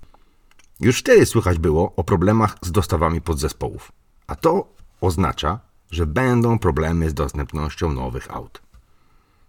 Już 0.81 0.99
wtedy 0.99 1.27
słychać 1.27 1.59
było 1.59 1.93
o 1.97 2.05
problemach 2.05 2.57
z 2.63 2.73
dostawami 2.73 3.21
podzespołów, 3.21 3.93
a 4.27 4.37
to 4.37 4.75
oznacza, 5.07 5.61
że 5.91 6.07
będą 6.07 6.59
problemy 6.59 7.11
z 7.11 7.15
dostępnością 7.15 7.93
nowych 7.93 8.31
aut. 8.31 8.63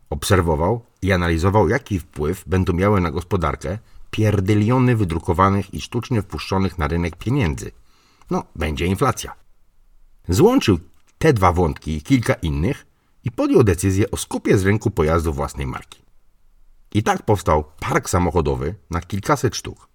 Obserwował 0.09 0.85
i 1.01 1.11
analizował, 1.11 1.69
jaki 1.69 1.99
wpływ 1.99 2.43
będą 2.47 2.73
miały 2.73 3.01
na 3.01 3.11
gospodarkę 3.11 3.77
pierdyliony 4.11 4.95
wydrukowanych 4.95 5.73
i 5.73 5.81
sztucznie 5.81 6.21
wpuszczonych 6.21 6.77
na 6.77 6.87
rynek 6.87 7.15
pieniędzy. 7.15 7.71
No, 8.31 8.43
będzie 8.55 8.85
inflacja. 8.85 9.35
Złączył 10.29 10.79
te 11.17 11.33
dwa 11.33 11.51
wątki 11.51 11.97
i 11.97 12.01
kilka 12.01 12.33
innych 12.33 12.85
i 13.23 13.31
podjął 13.31 13.63
decyzję 13.63 14.11
o 14.11 14.17
skupie 14.17 14.57
z 14.57 14.63
rynku 14.65 14.91
pojazdów 14.91 15.35
własnej 15.35 15.67
marki. 15.67 16.01
I 16.93 17.03
tak 17.03 17.25
powstał 17.25 17.63
park 17.79 18.09
samochodowy 18.09 18.75
na 18.89 19.01
kilkaset 19.01 19.55
sztuk. 19.55 19.87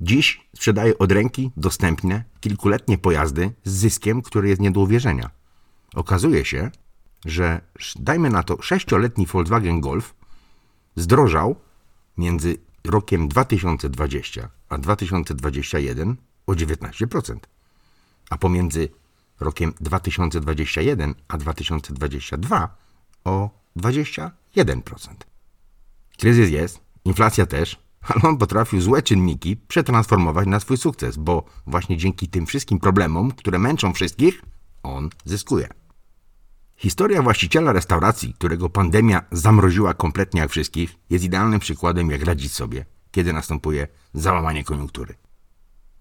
Dziś 0.00 0.48
sprzedaje 0.56 0.98
od 0.98 1.12
ręki 1.12 1.50
dostępne 1.56 2.24
kilkuletnie 2.40 2.98
pojazdy 2.98 3.52
z 3.64 3.72
zyskiem, 3.72 4.22
który 4.22 4.48
jest 4.48 4.60
nie 4.60 4.70
do 4.70 4.80
uwierzenia. 4.80 5.30
Okazuje 5.94 6.44
się, 6.44 6.70
że 7.24 7.60
dajmy 7.96 8.30
na 8.30 8.42
to 8.42 8.62
sześcioletni 8.62 9.26
Volkswagen 9.26 9.80
Golf 9.80 10.14
zdrożał 10.96 11.56
między 12.18 12.56
rokiem 12.84 13.28
2020 13.28 14.48
a 14.68 14.78
2021 14.78 16.16
o 16.46 16.52
19%, 16.52 17.38
a 18.30 18.38
pomiędzy 18.38 18.88
rokiem 19.40 19.74
2021 19.80 21.14
a 21.28 21.38
2022 21.38 22.76
o 23.24 23.50
21%. 23.76 24.30
Kryzys 26.18 26.50
jest, 26.50 26.80
inflacja 27.04 27.46
też, 27.46 27.83
ale 28.08 28.22
on 28.22 28.38
potrafił 28.38 28.80
złe 28.80 29.02
czynniki 29.02 29.56
przetransformować 29.56 30.46
na 30.46 30.60
swój 30.60 30.76
sukces, 30.76 31.16
bo 31.16 31.44
właśnie 31.66 31.96
dzięki 31.96 32.28
tym 32.28 32.46
wszystkim 32.46 32.78
problemom, 32.78 33.30
które 33.30 33.58
męczą 33.58 33.92
wszystkich, 33.92 34.42
on 34.82 35.10
zyskuje. 35.24 35.68
Historia 36.76 37.22
właściciela 37.22 37.72
restauracji, 37.72 38.34
którego 38.34 38.70
pandemia 38.70 39.24
zamroziła 39.32 39.94
kompletnie 39.94 40.40
jak 40.40 40.50
wszystkich, 40.50 40.96
jest 41.10 41.24
idealnym 41.24 41.60
przykładem, 41.60 42.10
jak 42.10 42.24
radzić 42.24 42.52
sobie, 42.52 42.84
kiedy 43.10 43.32
następuje 43.32 43.88
załamanie 44.14 44.64
koniunktury. 44.64 45.14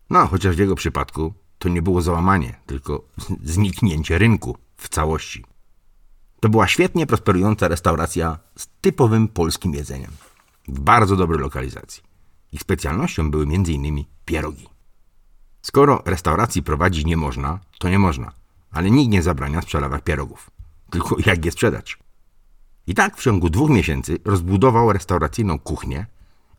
No, 0.09 0.27
chociaż 0.27 0.55
w 0.55 0.59
jego 0.59 0.75
przypadku 0.75 1.33
to 1.57 1.69
nie 1.69 1.81
było 1.81 2.01
załamanie, 2.01 2.55
tylko 2.65 3.03
zniknięcie 3.53 4.17
rynku 4.17 4.57
w 4.77 4.89
całości. 4.89 5.45
To 6.39 6.49
była 6.49 6.67
świetnie 6.67 7.07
prosperująca 7.07 7.67
restauracja 7.67 8.39
z 8.57 8.67
typowym 8.81 9.27
polskim 9.27 9.73
jedzeniem, 9.73 10.11
w 10.67 10.79
bardzo 10.79 11.15
dobrej 11.15 11.39
lokalizacji. 11.39 12.03
Ich 12.51 12.61
specjalnością 12.61 13.31
były 13.31 13.43
m.in. 13.43 14.03
pierogi. 14.25 14.69
Skoro 15.61 16.03
restauracji 16.05 16.63
prowadzić 16.63 17.05
nie 17.05 17.17
można, 17.17 17.59
to 17.79 17.89
nie 17.89 17.99
można, 17.99 18.31
ale 18.71 18.91
nikt 18.91 19.11
nie 19.11 19.21
zabrania 19.21 19.61
sprzedawać 19.61 20.03
pierogów 20.03 20.53
tylko 20.93 21.15
jak 21.25 21.45
je 21.45 21.51
sprzedać. 21.51 21.97
I 22.87 22.93
tak 22.93 23.17
w 23.17 23.23
ciągu 23.23 23.49
dwóch 23.49 23.69
miesięcy 23.69 24.19
rozbudował 24.25 24.93
restauracyjną 24.93 25.59
kuchnię 25.59 26.05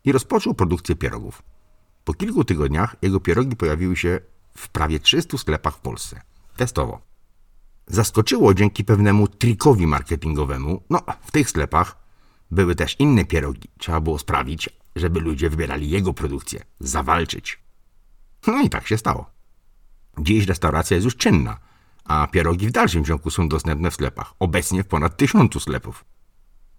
i 0.03 0.11
rozpoczął 0.11 0.53
produkcję 0.53 0.95
pierogów. 0.95 1.43
Po 2.03 2.13
kilku 2.13 2.43
tygodniach 2.43 2.95
jego 3.01 3.19
pierogi 3.19 3.55
pojawiły 3.55 3.95
się 3.95 4.19
w 4.57 4.69
prawie 4.69 4.99
300 4.99 5.37
sklepach 5.37 5.75
w 5.75 5.79
Polsce. 5.79 6.21
Testowo. 6.57 7.01
Zaskoczyło 7.87 8.53
dzięki 8.53 8.83
pewnemu 8.83 9.27
trikowi 9.27 9.87
marketingowemu. 9.87 10.83
No, 10.89 11.01
w 11.21 11.31
tych 11.31 11.49
sklepach 11.49 12.04
były 12.51 12.75
też 12.75 12.99
inne 12.99 13.25
pierogi. 13.25 13.69
Trzeba 13.77 14.01
było 14.01 14.19
sprawić, 14.19 14.69
żeby 14.95 15.19
ludzie 15.19 15.49
wybierali 15.49 15.89
jego 15.89 16.13
produkcję, 16.13 16.63
zawalczyć. 16.79 17.59
No 18.47 18.61
i 18.61 18.69
tak 18.69 18.87
się 18.87 18.97
stało. 18.97 19.29
Dziś 20.19 20.45
restauracja 20.45 20.95
jest 20.95 21.05
już 21.05 21.15
czynna 21.15 21.59
a 22.05 22.27
pierogi 22.27 22.67
w 22.67 22.71
dalszym 22.71 23.05
ciągu 23.05 23.29
są 23.29 23.49
dostępne 23.49 23.91
w 23.91 23.93
sklepach, 23.93 24.33
obecnie 24.39 24.83
w 24.83 24.87
ponad 24.87 25.17
tysiącu 25.17 25.59
sklepów. 25.59 26.05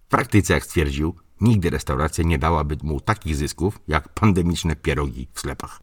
W 0.05 0.09
praktyce, 0.09 0.53
jak 0.53 0.65
stwierdził, 0.65 1.15
nigdy 1.41 1.69
restauracja 1.69 2.23
nie 2.23 2.39
dałaby 2.39 2.77
mu 2.83 3.01
takich 3.01 3.35
zysków 3.35 3.79
jak 3.87 4.09
pandemiczne 4.09 4.75
pierogi 4.75 5.27
w 5.33 5.39
sklepach. 5.39 5.79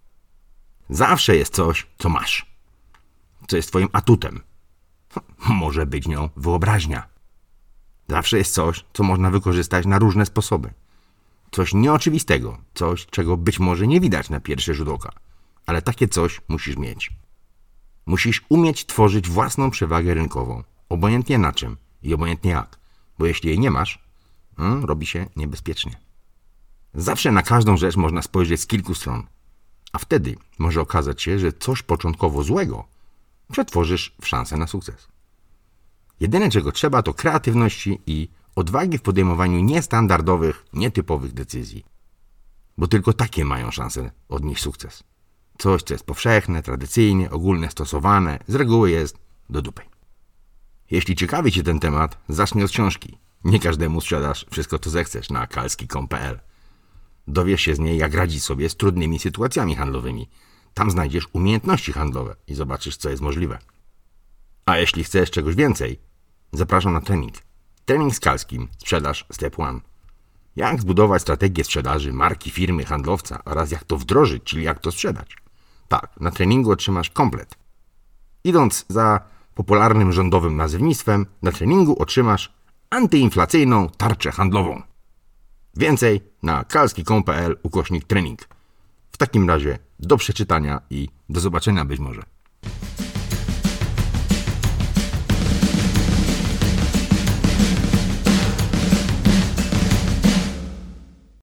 Zawsze 0.90 1.36
jest 1.36 1.54
coś, 1.54 1.86
co 1.98 2.08
masz, 2.08 2.56
co 3.48 3.56
jest 3.56 3.68
twoim 3.68 3.88
atutem. 3.92 4.40
Może 5.48 5.86
być 5.86 6.08
nią 6.08 6.28
wyobraźnia. 6.36 7.08
Zawsze 8.08 8.38
jest 8.38 8.54
coś, 8.54 8.84
co 8.92 9.02
można 9.02 9.30
wykorzystać 9.30 9.86
na 9.86 9.98
różne 9.98 10.26
sposoby. 10.26 10.70
Coś 11.50 11.74
nieoczywistego, 11.74 12.58
coś, 12.74 13.06
czego 13.06 13.36
być 13.36 13.60
może 13.60 13.86
nie 13.86 14.00
widać 14.00 14.30
na 14.30 14.40
pierwszy 14.40 14.74
rzut 14.74 14.88
oka, 14.88 15.12
ale 15.66 15.82
takie 15.82 16.08
coś 16.08 16.40
musisz 16.48 16.76
mieć. 16.76 17.10
Musisz 18.06 18.42
umieć 18.48 18.86
tworzyć 18.86 19.28
własną 19.28 19.70
przewagę 19.70 20.14
rynkową, 20.14 20.62
obojętnie 20.88 21.38
na 21.38 21.52
czym 21.52 21.76
i 22.02 22.14
obojętnie 22.14 22.50
jak, 22.50 22.78
bo 23.18 23.26
jeśli 23.26 23.48
jej 23.48 23.58
nie 23.58 23.70
masz, 23.70 23.98
hmm, 24.56 24.84
robi 24.84 25.06
się 25.06 25.26
niebezpiecznie. 25.36 25.96
Zawsze 26.94 27.32
na 27.32 27.42
każdą 27.42 27.76
rzecz 27.76 27.96
można 27.96 28.22
spojrzeć 28.22 28.60
z 28.60 28.66
kilku 28.66 28.94
stron, 28.94 29.26
a 29.92 29.98
wtedy 29.98 30.36
może 30.58 30.80
okazać 30.80 31.22
się, 31.22 31.38
że 31.38 31.52
coś 31.52 31.82
początkowo 31.82 32.42
złego 32.42 32.84
przetworzysz 33.52 34.14
w 34.20 34.28
szansę 34.28 34.56
na 34.56 34.66
sukces. 34.66 35.13
Jedyne 36.20 36.50
czego 36.50 36.72
trzeba 36.72 37.02
to 37.02 37.14
kreatywności 37.14 38.00
i 38.06 38.28
odwagi 38.56 38.98
w 38.98 39.02
podejmowaniu 39.02 39.60
niestandardowych, 39.60 40.64
nietypowych 40.72 41.32
decyzji, 41.32 41.84
bo 42.78 42.86
tylko 42.86 43.12
takie 43.12 43.44
mają 43.44 43.70
szansę 43.70 44.10
odnieść 44.28 44.62
sukces. 44.62 45.02
Coś, 45.58 45.82
co 45.82 45.94
jest 45.94 46.06
powszechne, 46.06 46.62
tradycyjnie, 46.62 47.30
ogólnie 47.30 47.70
stosowane, 47.70 48.38
z 48.48 48.54
reguły 48.54 48.90
jest 48.90 49.18
do 49.50 49.62
dupy. 49.62 49.82
Jeśli 50.90 51.16
ciekawi 51.16 51.52
Cię 51.52 51.62
ten 51.62 51.80
temat, 51.80 52.18
zacznij 52.28 52.64
od 52.64 52.70
książki. 52.70 53.18
Nie 53.44 53.60
każdemu 53.60 54.00
sprzedasz 54.00 54.46
wszystko, 54.50 54.78
co 54.78 54.90
zechcesz 54.90 55.30
na 55.30 55.46
kalski.pl. 55.46 56.40
Dowiesz 57.28 57.60
się 57.60 57.74
z 57.74 57.78
niej, 57.78 57.98
jak 57.98 58.14
radzić 58.14 58.44
sobie 58.44 58.68
z 58.68 58.76
trudnymi 58.76 59.18
sytuacjami 59.18 59.74
handlowymi. 59.74 60.28
Tam 60.74 60.90
znajdziesz 60.90 61.28
umiejętności 61.32 61.92
handlowe 61.92 62.36
i 62.46 62.54
zobaczysz, 62.54 62.96
co 62.96 63.10
jest 63.10 63.22
możliwe. 63.22 63.58
A 64.66 64.76
jeśli 64.76 65.04
chcesz 65.04 65.30
czegoś 65.30 65.54
więcej, 65.54 66.00
zapraszam 66.52 66.92
na 66.92 67.00
trening. 67.00 67.34
Trening 67.84 68.14
z 68.14 68.20
Kalskim, 68.20 68.68
sprzedaż 68.78 69.26
Step 69.32 69.58
1. 69.58 69.80
Jak 70.56 70.80
zbudować 70.80 71.22
strategię 71.22 71.64
sprzedaży 71.64 72.12
marki, 72.12 72.50
firmy, 72.50 72.84
handlowca 72.84 73.44
oraz 73.44 73.70
jak 73.70 73.84
to 73.84 73.96
wdrożyć, 73.96 74.42
czyli 74.44 74.64
jak 74.64 74.78
to 74.80 74.92
sprzedać. 74.92 75.36
Tak, 75.88 76.20
na 76.20 76.30
treningu 76.30 76.70
otrzymasz 76.70 77.10
komplet. 77.10 77.54
Idąc 78.44 78.84
za 78.88 79.20
popularnym 79.54 80.12
rządowym 80.12 80.56
nazewnictwem, 80.56 81.26
na 81.42 81.52
treningu 81.52 82.02
otrzymasz 82.02 82.52
antyinflacyjną 82.90 83.88
tarczę 83.88 84.32
handlową. 84.32 84.82
Więcej 85.76 86.20
na 86.42 86.64
kalski.pl 86.64 87.58
ukośnik 87.62 88.04
trening. 88.04 88.48
W 89.12 89.16
takim 89.16 89.48
razie 89.48 89.78
do 89.98 90.16
przeczytania 90.16 90.80
i 90.90 91.08
do 91.28 91.40
zobaczenia 91.40 91.84
być 91.84 92.00
może. 92.00 92.33